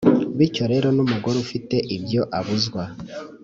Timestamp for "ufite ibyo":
1.45-2.21